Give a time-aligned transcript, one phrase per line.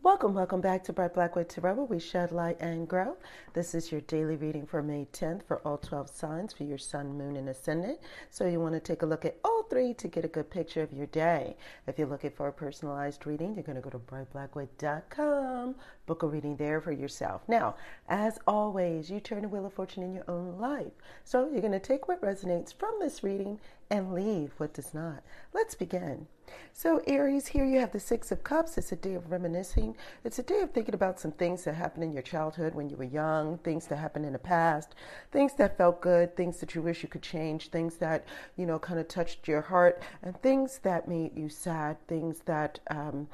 [0.00, 3.16] Welcome, welcome back to Bright Black with Tarot, where we shed light and grow.
[3.52, 7.18] This is your daily reading for May 10th for all 12 signs for your sun,
[7.18, 7.98] moon, and ascendant.
[8.30, 10.82] So you want to take a look at all three to get a good picture
[10.82, 11.56] of your day.
[11.88, 15.74] If you're looking for a personalized reading, you're going to go to brightblackwood.com,
[16.08, 17.42] book a reading there for yourself.
[17.46, 17.76] Now,
[18.08, 20.92] as always, you turn the wheel of fortune in your own life.
[21.22, 25.22] So you're going to take what resonates from this reading and leave what does not.
[25.52, 26.26] Let's begin.
[26.72, 28.78] So, Aries, here you have the Six of Cups.
[28.78, 29.94] It's a day of reminiscing.
[30.24, 32.96] It's a day of thinking about some things that happened in your childhood when you
[32.96, 34.94] were young, things that happened in the past,
[35.30, 38.24] things that felt good, things that you wish you could change, things that,
[38.56, 42.80] you know, kind of touched your heart, and things that made you sad, things that,
[42.90, 43.28] um,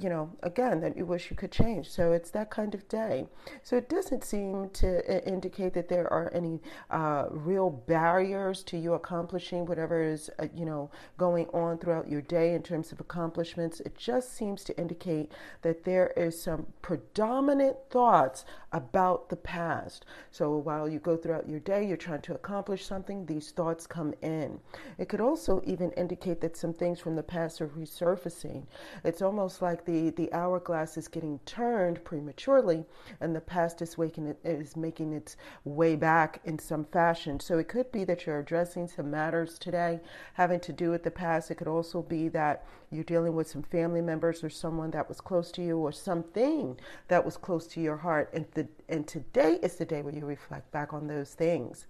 [0.00, 1.90] you know, again, that you wish you could change.
[1.90, 3.26] So it's that kind of day.
[3.62, 6.60] So it doesn't seem to indicate that there are any
[6.90, 12.22] uh, real barriers to you accomplishing whatever is, uh, you know, going on throughout your
[12.22, 13.80] day in terms of accomplishments.
[13.80, 15.32] It just seems to indicate
[15.62, 20.06] that there is some predominant thoughts about the past.
[20.30, 24.14] So while you go throughout your day, you're trying to accomplish something, these thoughts come
[24.22, 24.60] in.
[24.98, 28.64] It could also even indicate that some things from the past are resurfacing.
[29.04, 32.84] It's almost like the, the hourglass is getting turned prematurely
[33.20, 37.40] and the past is waking it is making its way back in some fashion.
[37.40, 40.00] So it could be that you're addressing some matters today
[40.34, 41.50] having to do with the past.
[41.50, 45.20] It could also be that you're dealing with some family members or someone that was
[45.20, 48.30] close to you or something that was close to your heart.
[48.32, 51.86] And, the, and today is the day where you reflect back on those things.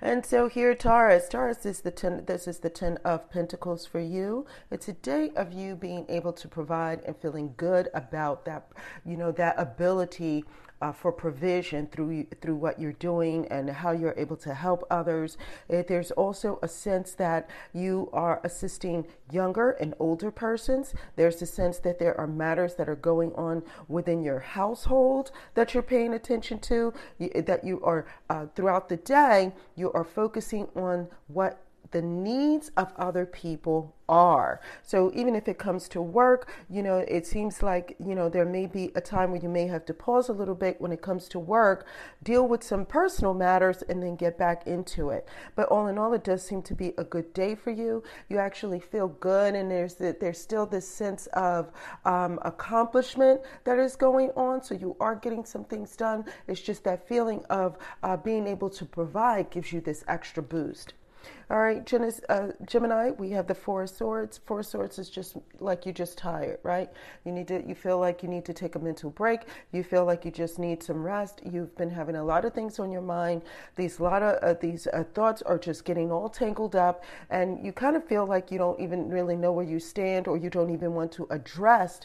[0.00, 2.24] And so here, Taurus, Taurus is the ten.
[2.26, 4.46] This is the ten of Pentacles for you.
[4.70, 8.68] It's a day of you being able to provide and feeling good about that.
[9.04, 10.44] You know that ability
[10.82, 15.36] uh, for provision through through what you're doing and how you're able to help others.
[15.72, 20.94] Uh, there's also a sense that you are assisting younger and older persons.
[21.16, 25.74] There's a sense that there are matters that are going on within your household that
[25.74, 26.92] you're paying attention to.
[27.18, 32.92] That you are uh, throughout the day, you are focusing on what the needs of
[32.96, 34.60] other people are.
[34.82, 38.44] So even if it comes to work, you know, it seems like, you know, there
[38.44, 41.02] may be a time where you may have to pause a little bit when it
[41.02, 41.86] comes to work,
[42.22, 45.28] deal with some personal matters and then get back into it.
[45.54, 48.02] But all in all, it does seem to be a good day for you.
[48.28, 51.72] You actually feel good and there's the, there's still this sense of
[52.04, 54.62] um, accomplishment that is going on.
[54.62, 56.24] So you are getting some things done.
[56.46, 60.94] It's just that feeling of uh, being able to provide gives you this extra boost.
[61.48, 61.92] All right,
[62.28, 64.40] uh, Gemini, we have the Four of Swords.
[64.46, 66.90] Four of Swords is just like you're just tired, right?
[67.24, 69.42] You need to, you feel like you need to take a mental break.
[69.70, 71.40] You feel like you just need some rest.
[71.44, 73.42] You've been having a lot of things on your mind.
[73.76, 77.72] These lot of uh, these uh, thoughts are just getting all tangled up, and you
[77.72, 80.70] kind of feel like you don't even really know where you stand, or you don't
[80.70, 82.00] even want to address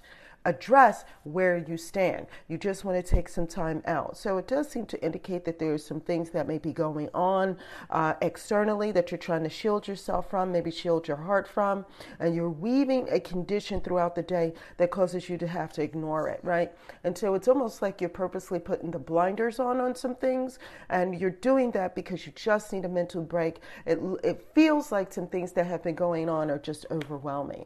[0.45, 2.27] address where you stand.
[2.47, 4.17] You just want to take some time out.
[4.17, 7.57] So it does seem to indicate that there's some things that may be going on
[7.89, 11.85] uh, externally that you're trying to shield yourself from, maybe shield your heart from,
[12.19, 16.27] and you're weaving a condition throughout the day that causes you to have to ignore
[16.27, 16.71] it, right?
[17.03, 20.59] And so it's almost like you're purposely putting the blinders on on some things,
[20.89, 23.59] and you're doing that because you just need a mental break.
[23.85, 27.65] It, it feels like some things that have been going on are just overwhelming.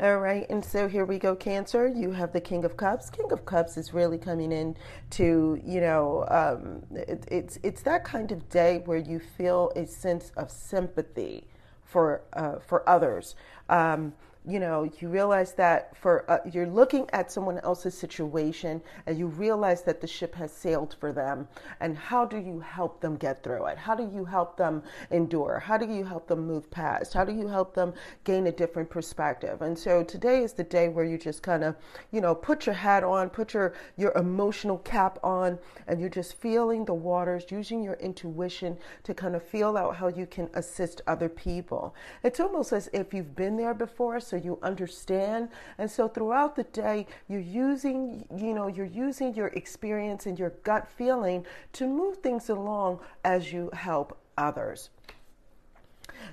[0.00, 1.86] All right, and so here we go, Cancer.
[1.86, 3.10] You have the King of Cups.
[3.10, 4.76] King of Cups is really coming in
[5.10, 9.86] to, you know, um, it, it's it's that kind of day where you feel a
[9.86, 11.46] sense of sympathy
[11.84, 13.36] for uh, for others.
[13.68, 14.12] Um,
[14.46, 19.26] you know, you realize that for uh, you're looking at someone else's situation and you
[19.26, 21.48] realize that the ship has sailed for them.
[21.80, 23.78] And how do you help them get through it?
[23.78, 25.58] How do you help them endure?
[25.58, 27.14] How do you help them move past?
[27.14, 27.94] How do you help them
[28.24, 29.62] gain a different perspective?
[29.62, 31.74] And so today is the day where you just kind of,
[32.12, 36.34] you know, put your hat on, put your your emotional cap on, and you're just
[36.34, 41.00] feeling the waters, using your intuition to kind of feel out how you can assist
[41.06, 41.94] other people.
[42.22, 44.20] It's almost as if you've been there before.
[44.20, 45.48] So so you understand.
[45.78, 50.50] And so throughout the day, you're using, you know, you're using your experience and your
[50.64, 54.90] gut feeling to move things along as you help others.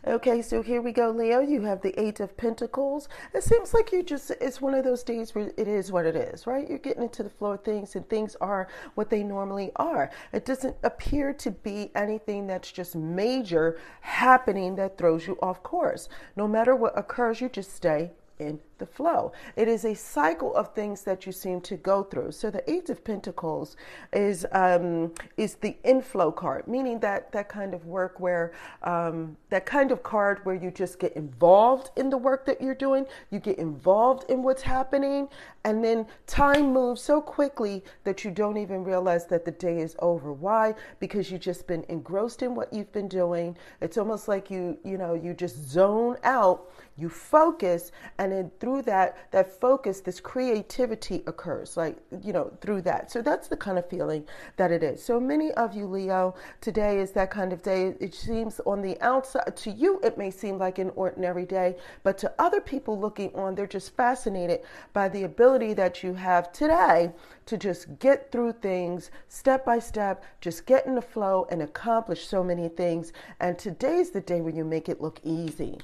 [0.06, 1.39] Okay, so here we go, Leo.
[1.42, 3.07] You have the Eight of Pentacles.
[3.33, 6.16] It seems like you just, it's one of those days where it is what it
[6.16, 6.68] is, right?
[6.68, 10.10] You're getting into the flow of things and things are what they normally are.
[10.33, 16.10] It doesn't appear to be anything that's just major happening that throws you off course.
[16.36, 18.12] No matter what occurs, you just stay
[18.42, 19.32] in the flow.
[19.56, 22.32] It is a cycle of things that you seem to go through.
[22.32, 23.78] So the Eight of Pentacles
[24.12, 28.54] is um, is the inflow card, meaning that that kind of work where
[28.84, 32.76] um, that kind of card where you just get involved in the work that you're
[32.76, 35.30] doing, you get involved in what's happening,
[35.64, 39.96] and then time moves so quickly that you don't even realize that the day is
[40.00, 40.34] over.
[40.34, 40.74] Why?
[41.00, 43.56] Because you've just been engrossed in what you've been doing.
[43.80, 48.83] It's almost like you you know you just zone out you focus and then through
[48.83, 53.12] that that focus this creativity occurs like you know through that.
[53.12, 54.25] So that's the kind of feeling
[54.57, 55.03] that it is.
[55.03, 57.95] So many of you leo today is that kind of day.
[58.00, 62.18] It seems on the outside to you it may seem like an ordinary day but
[62.19, 64.62] to other people looking on they're just fascinated
[64.94, 67.12] by the ability that you have today
[67.45, 72.27] to just get through things step by step just get in the flow and accomplish
[72.27, 73.12] so many things.
[73.39, 75.80] And today's the day when you make it look easy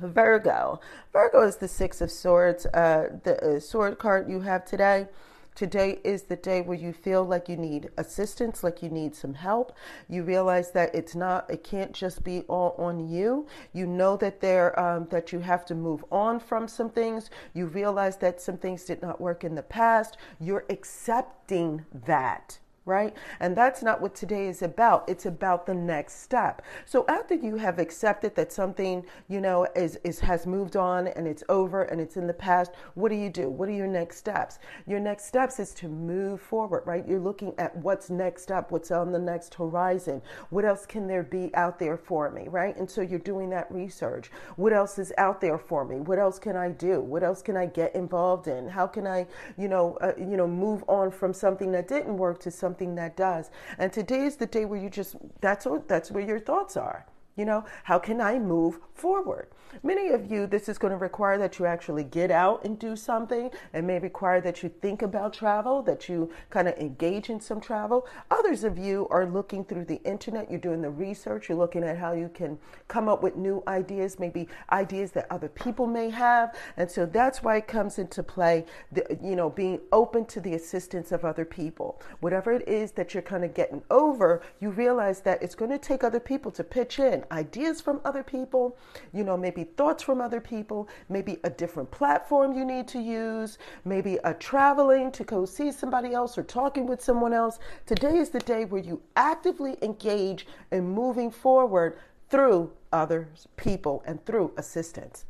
[0.00, 0.80] Virgo.
[1.12, 5.06] Virgo is the Six of Swords, uh, the uh, sword card you have today.
[5.54, 9.34] Today is the day where you feel like you need assistance, like you need some
[9.34, 9.76] help.
[10.08, 13.46] You realize that it's not, it can't just be all on you.
[13.74, 17.28] You know that there, um, that you have to move on from some things.
[17.52, 20.16] You realize that some things did not work in the past.
[20.40, 23.14] You're accepting that right?
[23.38, 25.08] And that's not what today is about.
[25.08, 26.62] It's about the next step.
[26.84, 31.26] So after you have accepted that something, you know, is, is has moved on and
[31.28, 33.48] it's over and it's in the past, what do you do?
[33.48, 34.58] What are your next steps?
[34.86, 37.06] Your next steps is to move forward, right?
[37.06, 40.20] You're looking at what's next up, what's on the next horizon.
[40.50, 42.76] What else can there be out there for me, right?
[42.76, 44.30] And so you're doing that research.
[44.56, 46.00] What else is out there for me?
[46.00, 47.00] What else can I do?
[47.00, 48.68] What else can I get involved in?
[48.68, 49.26] How can I,
[49.56, 52.94] you know, uh, you know, move on from something that didn't work to something something
[52.94, 53.50] that does.
[53.78, 57.04] And today is the day where you just that's what that's where your thoughts are.
[57.36, 59.48] You know, how can I move forward?
[59.82, 62.94] Many of you, this is going to require that you actually get out and do
[62.94, 63.50] something.
[63.72, 67.60] It may require that you think about travel, that you kind of engage in some
[67.60, 68.06] travel.
[68.30, 71.96] Others of you are looking through the internet, you're doing the research, you're looking at
[71.96, 72.58] how you can
[72.88, 76.54] come up with new ideas, maybe ideas that other people may have.
[76.76, 80.54] And so that's why it comes into play, the, you know, being open to the
[80.54, 82.00] assistance of other people.
[82.20, 85.78] Whatever it is that you're kind of getting over, you realize that it's going to
[85.78, 88.76] take other people to pitch in ideas from other people,
[89.12, 93.58] you know, maybe thoughts from other people, maybe a different platform you need to use,
[93.84, 97.58] maybe a traveling to go see somebody else or talking with someone else.
[97.86, 101.98] Today is the day where you actively engage in moving forward
[102.28, 105.24] through other people and through assistance.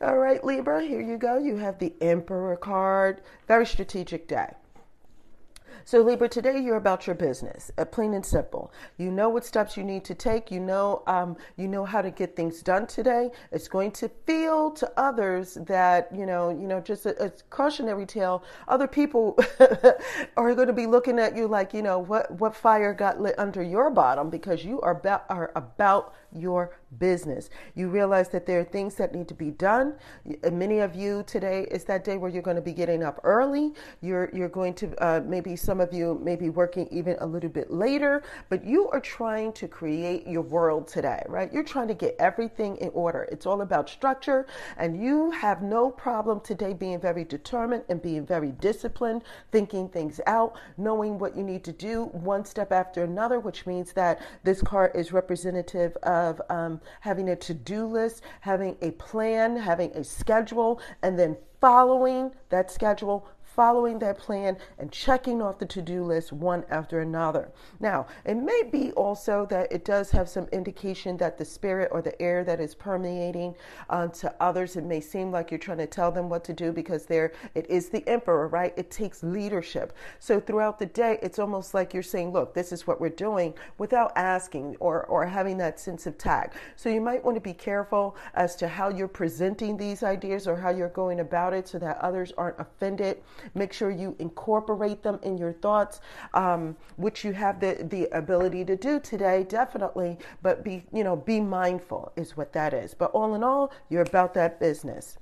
[0.00, 1.38] All right, Libra, here you go.
[1.38, 3.22] You have the Emperor card.
[3.48, 4.52] Very strategic day.
[5.86, 8.72] So, Libra, today you're about your business, uh, plain and simple.
[8.96, 10.50] You know what steps you need to take.
[10.50, 13.30] You know, um, you know how to get things done today.
[13.52, 18.06] It's going to feel to others that you know, you know, just a, a cautionary
[18.06, 18.44] tale.
[18.66, 19.38] Other people
[20.38, 23.38] are going to be looking at you like, you know, what what fire got lit
[23.38, 27.50] under your bottom because you are about are about your business.
[27.74, 29.94] You realize that there are things that need to be done.
[30.50, 33.72] Many of you today is that day where you're going to be getting up early.
[34.00, 37.50] You're you're going to uh, maybe some of you may be working even a little
[37.50, 41.52] bit later, but you are trying to create your world today, right?
[41.52, 43.28] You're trying to get everything in order.
[43.30, 44.46] It's all about structure,
[44.76, 49.22] and you have no problem today being very determined and being very disciplined,
[49.52, 53.92] thinking things out, knowing what you need to do one step after another, which means
[53.92, 59.56] that this card is representative of um, having a to do list, having a plan,
[59.56, 65.66] having a schedule, and then following that schedule following that plan and checking off the
[65.66, 67.50] to do list one after another.
[67.80, 72.02] Now, it may be also that it does have some indication that the spirit or
[72.02, 73.54] the air that is permeating
[73.90, 76.72] uh, to others, it may seem like you're trying to tell them what to do
[76.72, 78.72] because there it is the emperor, right?
[78.76, 79.92] It takes leadership.
[80.18, 83.54] So throughout the day, it's almost like you're saying, look, this is what we're doing
[83.78, 86.56] without asking or, or having that sense of tact.
[86.76, 90.56] So you might want to be careful as to how you're presenting these ideas or
[90.56, 93.18] how you're going about it so that others aren't offended
[93.54, 96.00] Make sure you incorporate them in your thoughts,
[96.34, 100.18] um, which you have the, the ability to do today, definitely.
[100.42, 102.94] But be, you know, be mindful is what that is.
[102.94, 105.18] But all in all, you're about that business.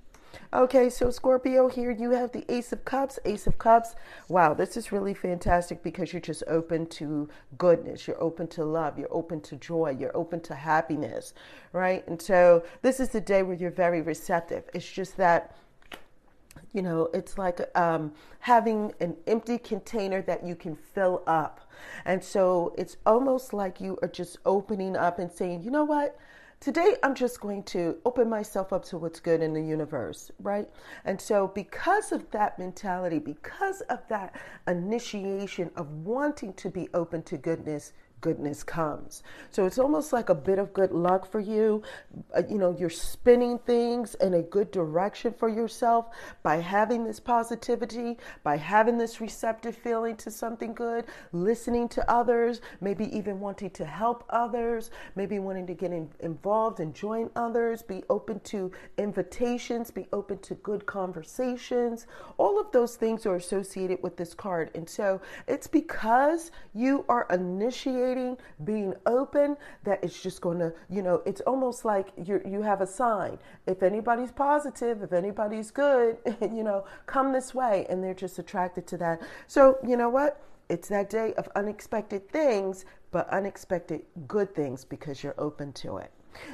[0.55, 3.19] Okay, so Scorpio, here you have the Ace of Cups.
[3.25, 3.95] Ace of Cups.
[4.29, 8.07] Wow, this is really fantastic because you're just open to goodness.
[8.07, 8.99] You're open to love.
[8.99, 9.97] You're open to joy.
[9.99, 11.35] You're open to happiness,
[11.73, 12.07] right?
[12.07, 14.64] And so this is the day where you're very receptive.
[14.75, 15.57] It's just that
[16.73, 21.71] you know, it's like um, having an empty container that you can fill up.
[22.05, 26.17] And so it's almost like you are just opening up and saying, you know what?
[26.63, 30.69] today I'm just going to open myself up to what's good in the universe, right?
[31.05, 34.37] And so, because of that mentality, because of that
[34.69, 39.23] initiation of wanting to be open to goodness, goodness comes.
[39.50, 41.83] So it's almost like a bit of good luck for you.
[42.35, 46.07] Uh, you know, you're spinning things in a good direction for yourself
[46.43, 52.62] by having this positivity, by having this receptive feeling to something good, listening to others,
[52.81, 57.83] maybe even wanting to help others, maybe wanting to get in, involved and join others,
[57.83, 62.07] be open to invitations, be open to good conversations.
[62.38, 64.71] All of those things are associated with this card.
[64.76, 68.12] And so it's because you are initiating
[68.64, 72.81] being open, that it's just going to, you know, it's almost like you you have
[72.81, 73.38] a sign.
[73.66, 78.87] If anybody's positive, if anybody's good, you know, come this way, and they're just attracted
[78.88, 79.23] to that.
[79.47, 80.42] So you know what?
[80.69, 86.11] It's that day of unexpected things, but unexpected good things because you're open to it.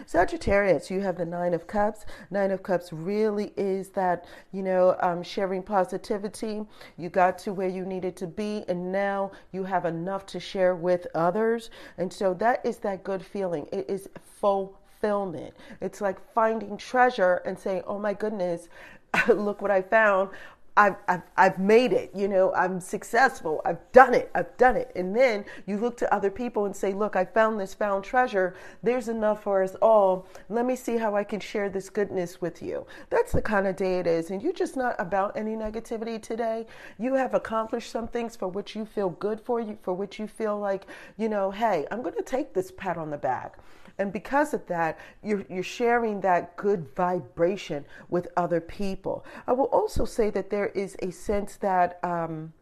[0.06, 2.06] Sagittarius, you have the Nine of Cups.
[2.30, 6.64] Nine of Cups really is that, you know, um, sharing positivity.
[6.96, 10.74] You got to where you needed to be, and now you have enough to share
[10.74, 11.70] with others.
[11.96, 13.66] And so that is that good feeling.
[13.72, 14.08] It is
[14.40, 15.54] fulfillment.
[15.80, 18.68] It's like finding treasure and saying, oh my goodness,
[19.28, 20.30] look what I found.
[20.78, 24.92] I've, I've, I've made it, you know, I'm successful, I've done it, I've done it.
[24.94, 28.54] And then you look to other people and say, look, I found this found treasure.
[28.84, 30.28] There's enough for us all.
[30.48, 32.86] Let me see how I can share this goodness with you.
[33.10, 34.30] That's the kind of day it is.
[34.30, 36.64] And you're just not about any negativity today.
[36.96, 40.28] You have accomplished some things for which you feel good for you, for which you
[40.28, 43.58] feel like, you know, hey, I'm going to take this pat on the back.
[43.98, 49.24] And because of that, you're, you're sharing that good vibration with other people.
[49.46, 52.52] I will also say that there is a sense that, um,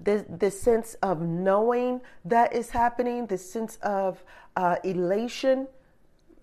[0.00, 4.24] this, sense of knowing that is happening, this sense of
[4.56, 5.68] uh, elation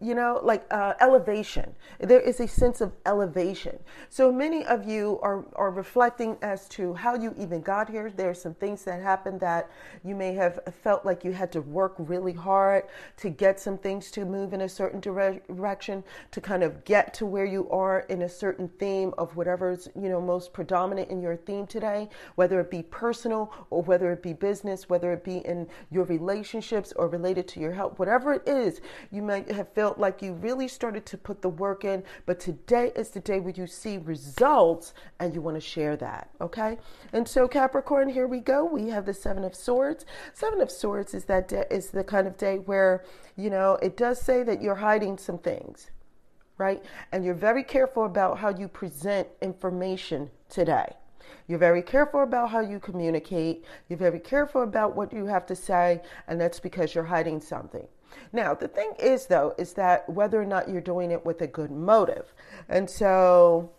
[0.02, 1.74] you know, like uh, elevation.
[2.00, 3.80] There is a sense of elevation.
[4.10, 8.10] So many of you are, are reflecting as to how you even got here.
[8.10, 9.70] There are some things that happened that
[10.04, 12.84] you may have felt like you had to work really hard
[13.18, 17.26] to get some things to move in a certain direction, to kind of get to
[17.26, 21.38] where you are in a certain theme of whatever's, you know, most predominant in your
[21.38, 25.68] theme today, whether it be personal or whether it be business, whether it be in
[25.90, 30.00] your relationships or related to your health, whatever it is, you might have felt felt
[30.00, 33.54] like you really started to put the work in, but today is the day where
[33.56, 36.28] you see results and you want to share that.
[36.42, 36.80] Okay.
[37.14, 38.66] And so, Capricorn, here we go.
[38.66, 40.04] We have the Seven of Swords.
[40.34, 43.96] Seven of Swords is that day, is the kind of day where, you know, it
[43.96, 45.92] does say that you're hiding some things,
[46.58, 46.84] right?
[47.12, 50.96] And you're very careful about how you present information today.
[51.48, 53.66] You're very careful about how you communicate.
[53.88, 57.88] You're very careful about what you have to say, and that's because you're hiding something.
[58.34, 61.48] Now, the thing is, though, is that whether or not you're doing it with a
[61.48, 62.34] good motive.
[62.70, 63.72] And so,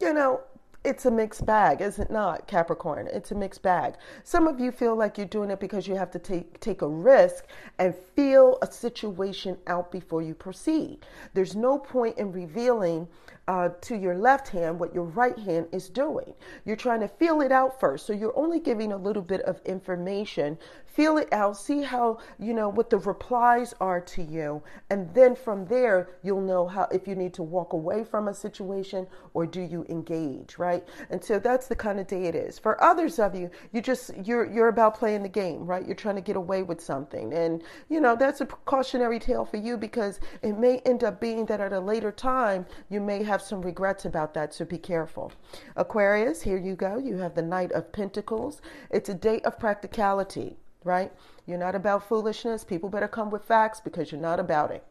[0.00, 0.40] you know,
[0.84, 3.08] it's a mixed bag, is it not, Capricorn?
[3.12, 3.94] It's a mixed bag.
[4.22, 6.88] Some of you feel like you're doing it because you have to take take a
[6.88, 7.46] risk
[7.78, 11.04] and feel a situation out before you proceed.
[11.34, 13.08] There's no point in revealing
[13.48, 16.34] uh, to your left hand what your right hand is doing.
[16.66, 18.06] You're trying to feel it out first.
[18.06, 20.58] So you're only giving a little bit of information.
[20.84, 24.62] Feel it out, see how, you know, what the replies are to you.
[24.90, 28.34] And then from there, you'll know how, if you need to walk away from a
[28.34, 30.86] situation or do you engage, right?
[31.08, 32.58] And so that's the kind of day it is.
[32.58, 35.86] For others of you, you just, you're, you're about playing the game, right?
[35.86, 37.32] You're trying to get away with something.
[37.32, 41.46] And, you know, that's a precautionary tale for you because it may end up being
[41.46, 44.78] that at a later time, you may have have some regrets about that, so be
[44.78, 45.30] careful.
[45.76, 46.98] Aquarius, here you go.
[46.98, 48.60] You have the Knight of Pentacles.
[48.90, 51.12] It's a day of practicality, right?
[51.46, 52.64] You're not about foolishness.
[52.64, 54.84] People better come with facts because you're not about it.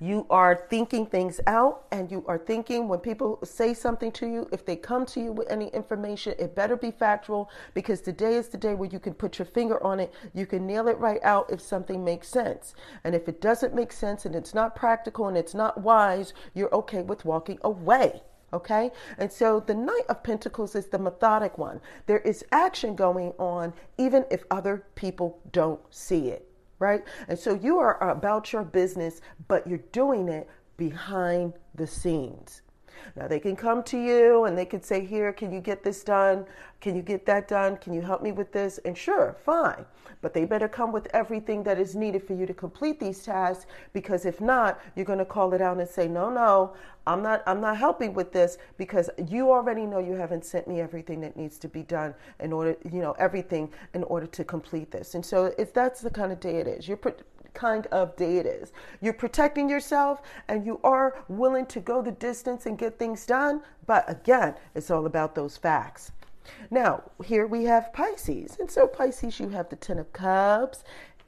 [0.00, 4.48] You are thinking things out and you are thinking when people say something to you,
[4.52, 8.48] if they come to you with any information, it better be factual because today is
[8.48, 10.12] the day where you can put your finger on it.
[10.34, 12.74] You can nail it right out if something makes sense.
[13.04, 16.74] And if it doesn't make sense and it's not practical and it's not wise, you're
[16.74, 18.22] okay with walking away.
[18.52, 18.90] Okay?
[19.18, 21.80] And so the Knight of Pentacles is the methodic one.
[22.06, 26.51] There is action going on even if other people don't see it
[26.82, 27.02] right?
[27.28, 32.62] And so you are about your business, but you're doing it behind the scenes.
[33.16, 36.02] Now they can come to you and they can say, Here, can you get this
[36.02, 36.46] done?
[36.80, 37.76] Can you get that done?
[37.76, 38.78] Can you help me with this?
[38.84, 39.84] And sure, fine.
[40.20, 43.66] But they better come with everything that is needed for you to complete these tasks
[43.92, 46.74] because if not, you're going to call it out and say, No, no,
[47.06, 50.80] I'm not I'm not helping with this because you already know you haven't sent me
[50.80, 54.90] everything that needs to be done in order, you know, everything in order to complete
[54.90, 55.14] this.
[55.14, 56.88] And so if that's the kind of day it is.
[56.88, 56.98] You're
[57.54, 58.72] kind of day it is.
[59.00, 63.62] You're protecting yourself and you are willing to go the distance and get things done.
[63.86, 66.12] But again, it's all about those facts.
[66.70, 68.56] Now, here we have Pisces.
[68.58, 70.82] And so, Pisces, you have the Ten of Cups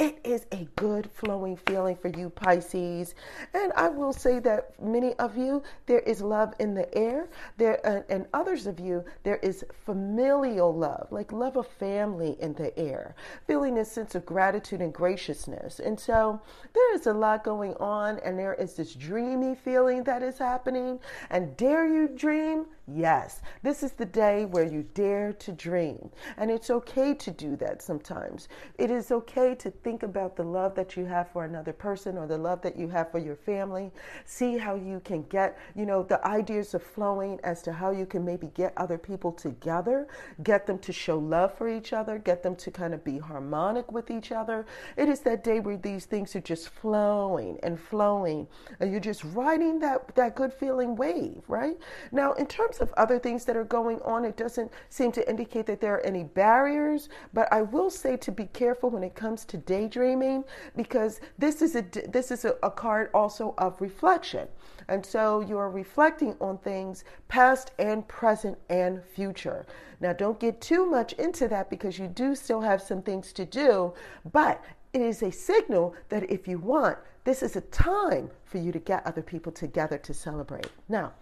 [0.04, 3.14] it is a good flowing feeling for you, Pisces.
[3.54, 7.28] And I will say that many of you, there is love in the air.
[7.56, 12.52] There uh, and others of you, there is familial love, like love of family in
[12.52, 13.14] the air,
[13.46, 15.80] feeling a sense of gratitude and graciousness.
[15.80, 16.38] And so
[16.74, 21.00] there is a lot going on, and there is this dreamy feeling that is happening.
[21.30, 22.66] And dare you dream?
[22.86, 26.10] Yes, this is the day where you dare to dream.
[26.36, 28.48] And it's okay to do that sometimes.
[28.78, 32.26] It is okay to think about the love that you have for another person or
[32.26, 33.90] the love that you have for your family.
[34.26, 38.04] See how you can get, you know, the ideas are flowing as to how you
[38.04, 40.06] can maybe get other people together,
[40.42, 43.90] get them to show love for each other, get them to kind of be harmonic
[43.92, 44.66] with each other.
[44.98, 48.46] It is that day where these things are just flowing and flowing,
[48.78, 51.78] and you're just riding that, that good feeling wave, right?
[52.12, 55.66] Now, in terms of other things that are going on, it doesn't seem to indicate
[55.66, 57.08] that there are any barriers.
[57.32, 60.44] But I will say to be careful when it comes to daydreaming
[60.76, 64.48] because this is a this is a, a card also of reflection,
[64.88, 69.66] and so you are reflecting on things past and present and future.
[70.00, 73.44] Now, don't get too much into that because you do still have some things to
[73.44, 73.94] do,
[74.32, 74.62] but
[74.92, 78.78] it is a signal that if you want, this is a time for you to
[78.78, 80.68] get other people together to celebrate.
[80.88, 81.14] Now,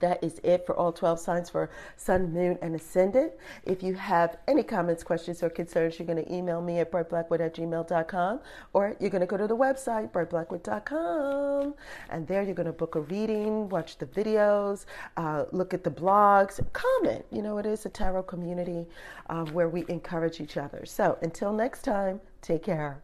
[0.00, 3.32] that is it for all 12 signs for Sun, Moon, and Ascendant.
[3.64, 7.40] If you have any comments, questions, or concerns, you're going to email me at brightblackwood
[7.40, 8.40] at gmail.com
[8.72, 11.74] or you're going to go to the website, brightblackwood.com.
[12.10, 15.90] And there you're going to book a reading, watch the videos, uh, look at the
[15.90, 17.24] blogs, comment.
[17.30, 18.86] You know, it is a tarot community
[19.28, 20.84] uh, where we encourage each other.
[20.86, 23.02] So until next time, take care.